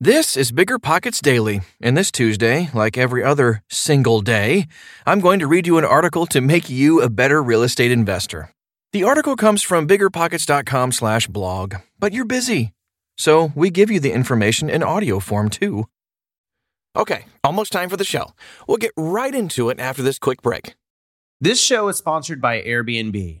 This 0.00 0.36
is 0.36 0.52
Bigger 0.52 0.78
Pockets 0.78 1.20
Daily, 1.20 1.60
and 1.80 1.96
this 1.96 2.12
Tuesday, 2.12 2.70
like 2.72 2.96
every 2.96 3.24
other 3.24 3.64
single 3.68 4.20
day, 4.20 4.68
I'm 5.04 5.18
going 5.18 5.40
to 5.40 5.48
read 5.48 5.66
you 5.66 5.76
an 5.76 5.84
article 5.84 6.24
to 6.26 6.40
make 6.40 6.70
you 6.70 7.02
a 7.02 7.10
better 7.10 7.42
real 7.42 7.64
estate 7.64 7.90
investor. 7.90 8.50
The 8.92 9.02
article 9.02 9.34
comes 9.34 9.64
from 9.64 9.88
biggerpockets.com/blog, 9.88 11.74
but 11.98 12.12
you're 12.12 12.24
busy. 12.24 12.74
So, 13.16 13.50
we 13.56 13.70
give 13.70 13.90
you 13.90 13.98
the 13.98 14.12
information 14.12 14.70
in 14.70 14.84
audio 14.84 15.18
form 15.18 15.48
too. 15.48 15.86
Okay, 16.94 17.24
almost 17.42 17.72
time 17.72 17.88
for 17.88 17.96
the 17.96 18.04
show. 18.04 18.34
We'll 18.68 18.76
get 18.76 18.92
right 18.96 19.34
into 19.34 19.68
it 19.68 19.80
after 19.80 20.04
this 20.04 20.20
quick 20.20 20.42
break. 20.42 20.76
This 21.40 21.60
show 21.60 21.88
is 21.88 21.96
sponsored 21.96 22.40
by 22.40 22.62
Airbnb. 22.62 23.40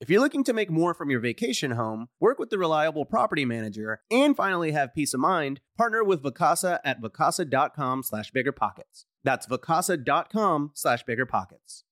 If 0.00 0.10
you're 0.10 0.20
looking 0.20 0.44
to 0.44 0.52
make 0.52 0.70
more 0.70 0.92
from 0.92 1.08
your 1.10 1.20
vacation 1.20 1.70
home, 1.72 2.08
work 2.18 2.38
with 2.38 2.50
the 2.50 2.58
reliable 2.58 3.04
property 3.04 3.44
manager, 3.44 4.00
and 4.10 4.36
finally 4.36 4.72
have 4.72 4.92
peace 4.92 5.14
of 5.14 5.20
mind, 5.20 5.60
partner 5.78 6.02
with 6.02 6.22
Vacasa 6.22 6.80
at 6.84 7.00
vacasa.com 7.00 8.02
slash 8.02 8.32
biggerpockets. 8.32 9.04
That's 9.22 9.46
vacasa.com 9.46 10.72
slash 10.74 11.04
biggerpockets. 11.04 11.84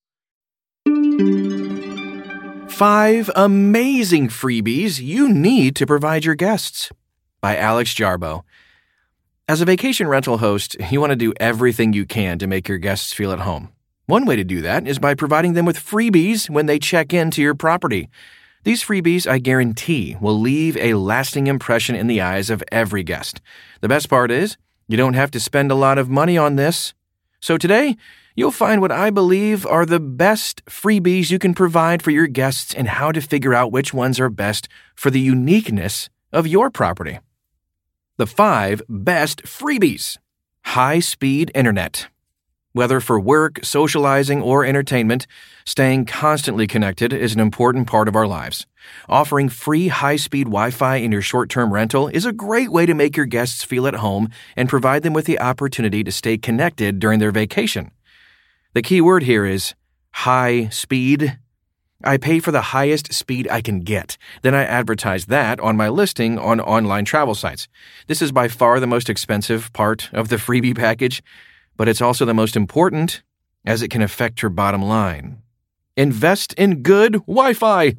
Five 2.70 3.30
amazing 3.36 4.28
freebies 4.28 5.00
you 5.00 5.28
need 5.32 5.76
to 5.76 5.86
provide 5.86 6.24
your 6.24 6.34
guests 6.34 6.90
by 7.40 7.56
Alex 7.56 7.94
Jarbo. 7.94 8.42
As 9.48 9.60
a 9.60 9.64
vacation 9.64 10.08
rental 10.08 10.38
host, 10.38 10.76
you 10.90 11.00
want 11.00 11.10
to 11.10 11.16
do 11.16 11.32
everything 11.38 11.92
you 11.92 12.04
can 12.04 12.38
to 12.40 12.46
make 12.46 12.68
your 12.68 12.78
guests 12.78 13.12
feel 13.12 13.32
at 13.32 13.40
home. 13.40 13.72
One 14.12 14.26
way 14.26 14.36
to 14.36 14.44
do 14.44 14.60
that 14.60 14.86
is 14.86 14.98
by 14.98 15.14
providing 15.14 15.54
them 15.54 15.64
with 15.64 15.78
freebies 15.78 16.50
when 16.50 16.66
they 16.66 16.78
check 16.78 17.14
into 17.14 17.40
your 17.40 17.54
property. 17.54 18.10
These 18.62 18.84
freebies, 18.84 19.26
I 19.26 19.38
guarantee, 19.38 20.18
will 20.20 20.38
leave 20.38 20.76
a 20.76 20.92
lasting 20.92 21.46
impression 21.46 21.96
in 21.96 22.08
the 22.08 22.20
eyes 22.20 22.50
of 22.50 22.62
every 22.70 23.04
guest. 23.04 23.40
The 23.80 23.88
best 23.88 24.10
part 24.10 24.30
is, 24.30 24.58
you 24.86 24.98
don't 24.98 25.14
have 25.14 25.30
to 25.30 25.40
spend 25.40 25.70
a 25.70 25.74
lot 25.74 25.96
of 25.96 26.10
money 26.10 26.36
on 26.36 26.56
this. 26.56 26.92
So 27.40 27.56
today, 27.56 27.96
you'll 28.36 28.50
find 28.50 28.82
what 28.82 28.92
I 28.92 29.08
believe 29.08 29.64
are 29.64 29.86
the 29.86 29.98
best 29.98 30.62
freebies 30.66 31.30
you 31.30 31.38
can 31.38 31.54
provide 31.54 32.02
for 32.02 32.10
your 32.10 32.26
guests 32.26 32.74
and 32.74 32.88
how 32.88 33.12
to 33.12 33.22
figure 33.22 33.54
out 33.54 33.72
which 33.72 33.94
ones 33.94 34.20
are 34.20 34.28
best 34.28 34.68
for 34.94 35.08
the 35.08 35.20
uniqueness 35.20 36.10
of 36.34 36.46
your 36.46 36.68
property. 36.68 37.18
The 38.18 38.26
five 38.26 38.82
best 38.90 39.44
freebies 39.44 40.18
high 40.66 41.00
speed 41.00 41.50
internet. 41.54 42.08
Whether 42.74 43.00
for 43.00 43.20
work, 43.20 43.60
socializing, 43.62 44.40
or 44.40 44.64
entertainment, 44.64 45.26
staying 45.66 46.06
constantly 46.06 46.66
connected 46.66 47.12
is 47.12 47.34
an 47.34 47.40
important 47.40 47.86
part 47.86 48.08
of 48.08 48.16
our 48.16 48.26
lives. 48.26 48.66
Offering 49.10 49.50
free 49.50 49.88
high 49.88 50.16
speed 50.16 50.44
Wi 50.44 50.70
Fi 50.70 50.96
in 50.96 51.12
your 51.12 51.20
short 51.20 51.50
term 51.50 51.72
rental 51.72 52.08
is 52.08 52.24
a 52.24 52.32
great 52.32 52.72
way 52.72 52.86
to 52.86 52.94
make 52.94 53.14
your 53.14 53.26
guests 53.26 53.62
feel 53.62 53.86
at 53.86 53.96
home 53.96 54.30
and 54.56 54.70
provide 54.70 55.02
them 55.02 55.12
with 55.12 55.26
the 55.26 55.38
opportunity 55.38 56.02
to 56.02 56.10
stay 56.10 56.38
connected 56.38 56.98
during 56.98 57.18
their 57.18 57.30
vacation. 57.30 57.90
The 58.72 58.82
key 58.82 59.02
word 59.02 59.24
here 59.24 59.44
is 59.44 59.74
high 60.12 60.68
speed. 60.70 61.38
I 62.02 62.16
pay 62.16 62.40
for 62.40 62.52
the 62.52 62.72
highest 62.72 63.12
speed 63.12 63.46
I 63.48 63.60
can 63.60 63.80
get. 63.80 64.16
Then 64.40 64.54
I 64.54 64.64
advertise 64.64 65.26
that 65.26 65.60
on 65.60 65.76
my 65.76 65.90
listing 65.90 66.38
on 66.38 66.58
online 66.58 67.04
travel 67.04 67.34
sites. 67.34 67.68
This 68.06 68.22
is 68.22 68.32
by 68.32 68.48
far 68.48 68.80
the 68.80 68.86
most 68.86 69.10
expensive 69.10 69.70
part 69.74 70.08
of 70.14 70.30
the 70.30 70.36
freebie 70.36 70.74
package 70.74 71.22
but 71.76 71.88
it's 71.88 72.02
also 72.02 72.24
the 72.24 72.34
most 72.34 72.56
important 72.56 73.22
as 73.64 73.82
it 73.82 73.88
can 73.88 74.02
affect 74.02 74.42
your 74.42 74.50
bottom 74.50 74.82
line. 74.82 75.42
Invest 75.96 76.54
in 76.54 76.82
good 76.82 77.12
Wi 77.26 77.54
Fi. 77.54 77.94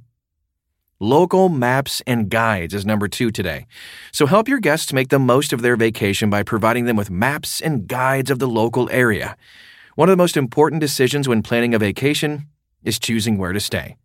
Local 1.00 1.50
maps 1.50 2.02
and 2.08 2.30
guides 2.30 2.74
is 2.74 2.86
number 2.86 3.08
two 3.08 3.30
today. 3.30 3.68
So 4.12 4.26
help 4.26 4.48
your 4.48 4.60
guests 4.60 4.94
make 4.94 5.10
the 5.10 5.20
most 5.20 5.52
of 5.52 5.62
their 5.62 5.76
vacation 5.76 6.30
by 6.30 6.44
providing 6.44 6.86
them 6.86 6.96
with 6.96 7.12
maps 7.12 7.60
and 7.60 7.88
guides 7.88 8.32
of 8.32 8.40
the 8.40 8.48
local 8.48 8.90
area. 8.90 9.36
One 9.96 10.08
of 10.08 10.14
the 10.14 10.24
most 10.24 10.38
important 10.38 10.80
decisions 10.80 11.28
when 11.28 11.44
planning 11.44 11.74
a 11.74 11.80
vacation 11.80 12.48
is 12.84 13.00
choosing 13.00 13.38
where 13.38 13.54
to 13.54 13.60
stay. 13.60 13.98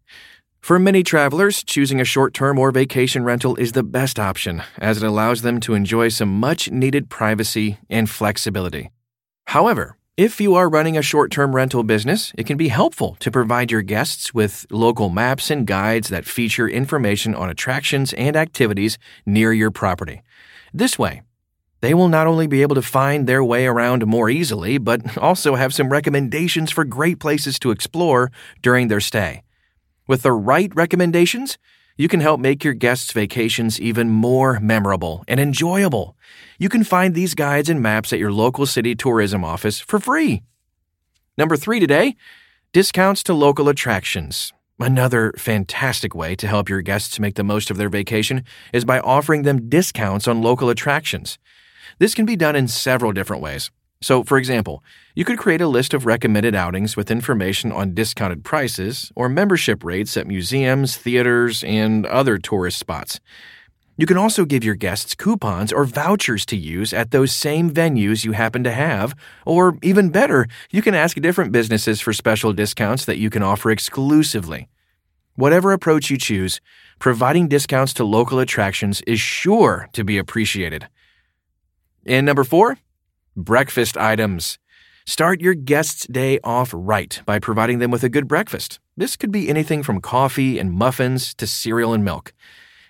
For 0.60 0.78
many 0.78 1.02
travelers, 1.02 1.62
choosing 1.62 2.00
a 2.00 2.04
short 2.04 2.34
term 2.34 2.58
or 2.58 2.72
vacation 2.72 3.24
rental 3.24 3.54
is 3.56 3.72
the 3.72 3.84
best 3.84 4.18
option, 4.18 4.62
as 4.78 5.02
it 5.02 5.06
allows 5.06 5.42
them 5.42 5.60
to 5.60 5.74
enjoy 5.74 6.08
some 6.08 6.40
much 6.40 6.70
needed 6.70 7.08
privacy 7.08 7.78
and 7.88 8.10
flexibility. 8.10 8.90
However, 9.52 9.96
if 10.18 10.42
you 10.42 10.56
are 10.56 10.68
running 10.68 10.98
a 10.98 11.00
short 11.02 11.30
term 11.30 11.56
rental 11.56 11.82
business, 11.82 12.34
it 12.36 12.44
can 12.44 12.58
be 12.58 12.68
helpful 12.68 13.16
to 13.20 13.30
provide 13.30 13.70
your 13.70 13.80
guests 13.80 14.34
with 14.34 14.66
local 14.70 15.08
maps 15.08 15.50
and 15.50 15.66
guides 15.66 16.10
that 16.10 16.26
feature 16.26 16.68
information 16.68 17.34
on 17.34 17.48
attractions 17.48 18.12
and 18.12 18.36
activities 18.36 18.98
near 19.24 19.54
your 19.54 19.70
property. 19.70 20.20
This 20.74 20.98
way, 20.98 21.22
they 21.80 21.94
will 21.94 22.08
not 22.08 22.26
only 22.26 22.46
be 22.46 22.60
able 22.60 22.74
to 22.74 22.82
find 22.82 23.26
their 23.26 23.42
way 23.42 23.64
around 23.64 24.06
more 24.06 24.28
easily, 24.28 24.76
but 24.76 25.16
also 25.16 25.54
have 25.54 25.72
some 25.72 25.88
recommendations 25.88 26.70
for 26.70 26.84
great 26.84 27.18
places 27.18 27.58
to 27.60 27.70
explore 27.70 28.30
during 28.60 28.88
their 28.88 29.00
stay. 29.00 29.44
With 30.06 30.20
the 30.24 30.32
right 30.32 30.70
recommendations, 30.74 31.56
you 31.98 32.08
can 32.08 32.20
help 32.20 32.40
make 32.40 32.64
your 32.64 32.72
guests' 32.72 33.12
vacations 33.12 33.78
even 33.80 34.08
more 34.08 34.58
memorable 34.60 35.24
and 35.28 35.38
enjoyable. 35.38 36.16
You 36.58 36.68
can 36.68 36.84
find 36.84 37.14
these 37.14 37.34
guides 37.34 37.68
and 37.68 37.82
maps 37.82 38.12
at 38.12 38.20
your 38.20 38.32
local 38.32 38.64
city 38.64 38.94
tourism 38.94 39.44
office 39.44 39.80
for 39.80 39.98
free. 39.98 40.42
Number 41.36 41.56
three 41.56 41.80
today 41.80 42.16
discounts 42.72 43.22
to 43.24 43.34
local 43.34 43.68
attractions. 43.68 44.52
Another 44.78 45.34
fantastic 45.36 46.14
way 46.14 46.36
to 46.36 46.46
help 46.46 46.68
your 46.68 46.82
guests 46.82 47.18
make 47.18 47.34
the 47.34 47.42
most 47.42 47.70
of 47.70 47.76
their 47.76 47.88
vacation 47.88 48.44
is 48.72 48.84
by 48.84 49.00
offering 49.00 49.42
them 49.42 49.68
discounts 49.68 50.28
on 50.28 50.40
local 50.40 50.70
attractions. 50.70 51.36
This 51.98 52.14
can 52.14 52.26
be 52.26 52.36
done 52.36 52.54
in 52.54 52.68
several 52.68 53.10
different 53.10 53.42
ways. 53.42 53.72
So, 54.00 54.22
for 54.22 54.38
example, 54.38 54.84
you 55.16 55.24
could 55.24 55.38
create 55.38 55.60
a 55.60 55.66
list 55.66 55.92
of 55.92 56.06
recommended 56.06 56.54
outings 56.54 56.96
with 56.96 57.10
information 57.10 57.72
on 57.72 57.94
discounted 57.94 58.44
prices 58.44 59.10
or 59.16 59.28
membership 59.28 59.82
rates 59.82 60.16
at 60.16 60.26
museums, 60.26 60.96
theaters, 60.96 61.64
and 61.64 62.06
other 62.06 62.38
tourist 62.38 62.78
spots. 62.78 63.18
You 63.96 64.06
can 64.06 64.16
also 64.16 64.44
give 64.44 64.62
your 64.62 64.76
guests 64.76 65.16
coupons 65.16 65.72
or 65.72 65.84
vouchers 65.84 66.46
to 66.46 66.56
use 66.56 66.92
at 66.92 67.10
those 67.10 67.34
same 67.34 67.68
venues 67.68 68.24
you 68.24 68.30
happen 68.30 68.62
to 68.62 68.70
have, 68.70 69.12
or 69.44 69.76
even 69.82 70.10
better, 70.10 70.46
you 70.70 70.82
can 70.82 70.94
ask 70.94 71.20
different 71.20 71.50
businesses 71.50 72.00
for 72.00 72.12
special 72.12 72.52
discounts 72.52 73.04
that 73.06 73.18
you 73.18 73.28
can 73.28 73.42
offer 73.42 73.72
exclusively. 73.72 74.68
Whatever 75.34 75.72
approach 75.72 76.10
you 76.10 76.16
choose, 76.16 76.60
providing 77.00 77.48
discounts 77.48 77.92
to 77.94 78.04
local 78.04 78.38
attractions 78.38 79.00
is 79.08 79.18
sure 79.18 79.88
to 79.92 80.04
be 80.04 80.16
appreciated. 80.16 80.86
And 82.06 82.24
number 82.24 82.44
four, 82.44 82.78
breakfast 83.38 83.96
items. 83.96 84.58
Start 85.06 85.40
your 85.40 85.54
guest's 85.54 86.06
day 86.08 86.40
off 86.42 86.72
right 86.74 87.22
by 87.24 87.38
providing 87.38 87.78
them 87.78 87.90
with 87.90 88.02
a 88.02 88.08
good 88.08 88.26
breakfast. 88.26 88.80
This 88.96 89.16
could 89.16 89.30
be 89.30 89.48
anything 89.48 89.82
from 89.84 90.00
coffee 90.00 90.58
and 90.58 90.72
muffins 90.72 91.34
to 91.34 91.46
cereal 91.46 91.94
and 91.94 92.04
milk. 92.04 92.32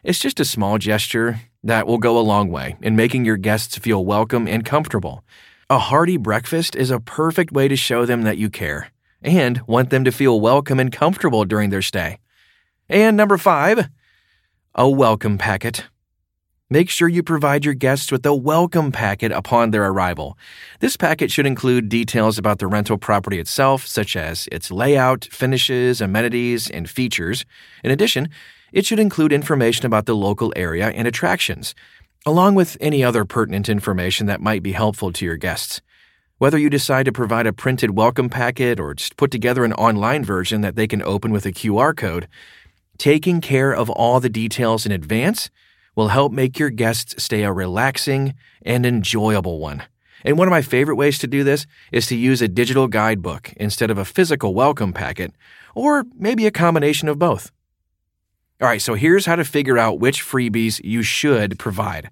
It's 0.02 0.18
just 0.18 0.40
a 0.40 0.44
small 0.44 0.78
gesture 0.78 1.40
that 1.62 1.86
will 1.86 1.98
go 1.98 2.18
a 2.18 2.20
long 2.20 2.50
way 2.50 2.76
in 2.80 2.96
making 2.96 3.26
your 3.26 3.36
guests 3.36 3.76
feel 3.76 4.04
welcome 4.04 4.48
and 4.48 4.64
comfortable. 4.64 5.22
A 5.68 5.78
hearty 5.78 6.16
breakfast 6.16 6.74
is 6.74 6.90
a 6.90 6.98
perfect 6.98 7.52
way 7.52 7.68
to 7.68 7.76
show 7.76 8.06
them 8.06 8.22
that 8.22 8.38
you 8.38 8.48
care 8.48 8.90
and 9.20 9.60
want 9.66 9.90
them 9.90 10.04
to 10.04 10.12
feel 10.12 10.40
welcome 10.40 10.80
and 10.80 10.90
comfortable 10.90 11.44
during 11.44 11.68
their 11.68 11.82
stay. 11.82 12.18
And 12.88 13.18
number 13.18 13.36
five, 13.36 13.90
a 14.74 14.88
welcome 14.88 15.36
packet. 15.36 15.88
Make 16.70 16.90
sure 16.90 17.08
you 17.08 17.22
provide 17.22 17.64
your 17.64 17.72
guests 17.72 18.12
with 18.12 18.26
a 18.26 18.34
welcome 18.34 18.92
packet 18.92 19.32
upon 19.32 19.70
their 19.70 19.86
arrival. 19.86 20.36
This 20.80 20.98
packet 20.98 21.30
should 21.30 21.46
include 21.46 21.88
details 21.88 22.36
about 22.36 22.58
the 22.58 22.66
rental 22.66 22.98
property 22.98 23.38
itself, 23.38 23.86
such 23.86 24.14
as 24.14 24.46
its 24.52 24.70
layout, 24.70 25.24
finishes, 25.32 26.02
amenities, 26.02 26.68
and 26.68 26.88
features. 26.88 27.46
In 27.82 27.90
addition, 27.90 28.28
it 28.70 28.84
should 28.84 28.98
include 28.98 29.32
information 29.32 29.86
about 29.86 30.04
the 30.04 30.14
local 30.14 30.52
area 30.56 30.90
and 30.90 31.08
attractions, 31.08 31.74
along 32.26 32.54
with 32.54 32.76
any 32.82 33.02
other 33.02 33.24
pertinent 33.24 33.70
information 33.70 34.26
that 34.26 34.42
might 34.42 34.62
be 34.62 34.72
helpful 34.72 35.10
to 35.10 35.24
your 35.24 35.38
guests. 35.38 35.80
Whether 36.36 36.58
you 36.58 36.68
decide 36.68 37.06
to 37.06 37.12
provide 37.12 37.46
a 37.46 37.52
printed 37.54 37.96
welcome 37.96 38.28
packet 38.28 38.78
or 38.78 38.92
just 38.92 39.16
put 39.16 39.30
together 39.30 39.64
an 39.64 39.72
online 39.72 40.22
version 40.22 40.60
that 40.60 40.76
they 40.76 40.86
can 40.86 41.02
open 41.02 41.32
with 41.32 41.46
a 41.46 41.52
QR 41.52 41.96
code, 41.96 42.28
taking 42.98 43.40
care 43.40 43.72
of 43.72 43.88
all 43.88 44.20
the 44.20 44.28
details 44.28 44.84
in 44.84 44.92
advance 44.92 45.48
will 45.98 46.08
help 46.14 46.30
make 46.30 46.60
your 46.60 46.70
guests 46.70 47.20
stay 47.20 47.42
a 47.42 47.52
relaxing 47.52 48.32
and 48.62 48.86
enjoyable 48.86 49.58
one. 49.58 49.82
And 50.24 50.38
one 50.38 50.46
of 50.46 50.52
my 50.52 50.62
favorite 50.62 50.94
ways 50.94 51.18
to 51.18 51.26
do 51.26 51.42
this 51.42 51.66
is 51.90 52.06
to 52.06 52.14
use 52.14 52.40
a 52.40 52.46
digital 52.46 52.86
guidebook 52.86 53.52
instead 53.56 53.90
of 53.90 53.98
a 53.98 54.04
physical 54.04 54.54
welcome 54.54 54.92
packet, 54.92 55.32
or 55.74 56.04
maybe 56.16 56.46
a 56.46 56.52
combination 56.52 57.08
of 57.08 57.18
both. 57.18 57.50
All 58.60 58.68
right, 58.68 58.80
so 58.80 58.94
here's 58.94 59.26
how 59.26 59.34
to 59.34 59.44
figure 59.44 59.76
out 59.76 59.98
which 59.98 60.22
freebies 60.22 60.80
you 60.84 61.02
should 61.02 61.58
provide. 61.58 62.10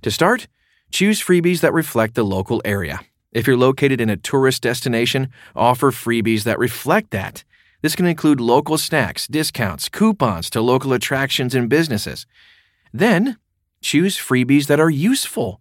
To 0.00 0.10
start, 0.10 0.48
choose 0.90 1.22
freebies 1.22 1.60
that 1.60 1.72
reflect 1.72 2.16
the 2.16 2.24
local 2.24 2.60
area. 2.64 3.02
If 3.30 3.46
you're 3.46 3.56
located 3.56 4.00
in 4.00 4.10
a 4.10 4.16
tourist 4.16 4.62
destination, 4.62 5.28
offer 5.54 5.92
freebies 5.92 6.42
that 6.42 6.58
reflect 6.58 7.12
that. 7.12 7.44
This 7.82 7.94
can 7.94 8.06
include 8.06 8.40
local 8.40 8.78
snacks, 8.78 9.28
discounts, 9.28 9.88
coupons 9.88 10.50
to 10.50 10.60
local 10.60 10.92
attractions 10.92 11.54
and 11.54 11.68
businesses. 11.68 12.26
Then, 12.92 13.38
choose 13.80 14.16
freebies 14.16 14.66
that 14.66 14.80
are 14.80 14.90
useful. 14.90 15.60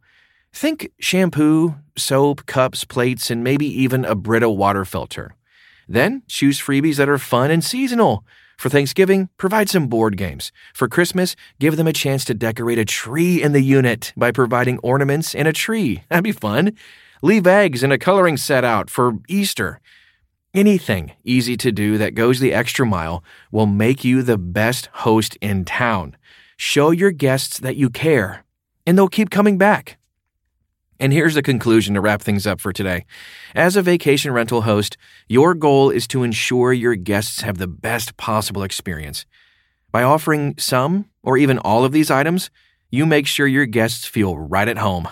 Think 0.54 0.92
shampoo, 1.00 1.76
soap, 1.98 2.46
cups, 2.46 2.84
plates, 2.84 3.32
and 3.32 3.44
maybe 3.44 3.66
even 3.66 4.04
a 4.04 4.16
Brita 4.16 4.50
water 4.50 4.86
filter. 4.86 5.36
Then, 5.88 6.24
choose 6.28 6.60
freebies 6.60 6.98
that 6.98 7.10
are 7.10 7.18
fun 7.18 7.52
and 7.52 7.64
seasonal. 7.64 8.26
For 8.58 8.70
Thanksgiving, 8.70 9.30
provide 9.38 9.70
some 9.70 9.88
board 9.88 10.18
games. 10.18 10.52
For 10.74 10.88
Christmas, 10.88 11.36
give 11.60 11.78
them 11.78 11.88
a 11.88 11.94
chance 11.94 12.24
to 12.26 12.34
decorate 12.34 12.78
a 12.78 12.86
tree 12.86 13.42
in 13.42 13.54
the 13.54 13.62
unit 13.62 14.14
by 14.16 14.32
providing 14.32 14.78
ornaments 14.80 15.34
and 15.34 15.48
a 15.48 15.54
tree. 15.54 16.04
That'd 16.10 16.24
be 16.24 16.32
fun. 16.32 16.78
Leave 17.24 17.48
eggs 17.48 17.82
and 17.82 17.92
a 17.92 17.98
coloring 17.98 18.38
set 18.38 18.64
out 18.64 18.90
for 18.90 19.14
Easter. 19.28 19.80
Anything 20.54 21.14
easy 21.24 21.56
to 21.58 21.72
do 21.72 21.98
that 21.98 22.14
goes 22.14 22.40
the 22.40 22.54
extra 22.54 22.86
mile 22.86 23.24
will 23.52 23.66
make 23.66 24.04
you 24.04 24.22
the 24.22 24.38
best 24.38 24.88
host 24.94 25.38
in 25.42 25.64
town. 25.66 26.16
Show 26.64 26.92
your 26.92 27.10
guests 27.10 27.58
that 27.62 27.76
you 27.76 27.90
care, 27.90 28.46
and 28.86 28.96
they'll 28.96 29.08
keep 29.08 29.32
coming 29.32 29.58
back. 29.58 29.98
And 31.00 31.12
here's 31.12 31.34
the 31.34 31.42
conclusion 31.42 31.96
to 31.96 32.02
wrap 32.02 32.22
things 32.22 32.46
up 32.46 32.62
for 32.62 32.72
today. 32.72 33.08
As 33.56 33.76
a 33.76 33.82
vacation 33.82 34.32
rental 34.32 34.62
host, 34.62 34.96
your 35.28 35.56
goal 35.56 35.90
is 35.90 36.06
to 36.10 36.22
ensure 36.22 36.72
your 36.72 36.94
guests 36.94 37.42
have 37.42 37.58
the 37.58 37.68
best 37.68 38.16
possible 38.16 38.62
experience. 38.62 39.26
By 39.92 40.04
offering 40.04 40.54
some 40.60 41.10
or 41.24 41.36
even 41.36 41.58
all 41.58 41.84
of 41.84 41.94
these 41.94 42.12
items, 42.12 42.52
you 42.92 43.08
make 43.08 43.26
sure 43.26 43.48
your 43.48 43.66
guests 43.66 44.06
feel 44.06 44.38
right 44.38 44.68
at 44.68 44.78
home. 44.78 45.08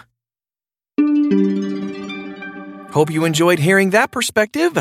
Hope 2.91 3.09
you 3.09 3.25
enjoyed 3.25 3.57
hearing 3.57 3.89
that 3.89 4.11
perspective. 4.11 4.77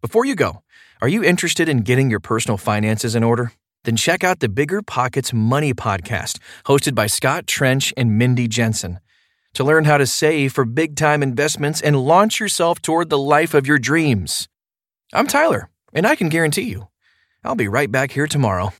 Before 0.00 0.24
you 0.24 0.34
go, 0.34 0.62
are 1.02 1.08
you 1.08 1.22
interested 1.22 1.68
in 1.68 1.82
getting 1.82 2.08
your 2.08 2.20
personal 2.20 2.56
finances 2.56 3.14
in 3.14 3.22
order? 3.22 3.52
Then 3.86 3.96
check 3.96 4.24
out 4.24 4.40
the 4.40 4.48
Bigger 4.48 4.82
Pockets 4.82 5.32
Money 5.32 5.72
podcast, 5.72 6.40
hosted 6.64 6.96
by 6.96 7.06
Scott 7.06 7.46
Trench 7.46 7.94
and 7.96 8.18
Mindy 8.18 8.48
Jensen 8.48 8.98
to 9.54 9.62
learn 9.62 9.84
how 9.84 9.96
to 9.96 10.06
save 10.06 10.52
for 10.52 10.64
big 10.64 10.96
time 10.96 11.22
investments 11.22 11.80
and 11.80 11.96
launch 11.96 12.40
yourself 12.40 12.82
toward 12.82 13.10
the 13.10 13.16
life 13.16 13.54
of 13.54 13.64
your 13.64 13.78
dreams. 13.78 14.48
I'm 15.14 15.28
Tyler, 15.28 15.70
and 15.92 16.04
I 16.04 16.16
can 16.16 16.28
guarantee 16.28 16.62
you, 16.62 16.88
I'll 17.44 17.54
be 17.54 17.68
right 17.68 17.90
back 17.90 18.10
here 18.10 18.26
tomorrow. 18.26 18.72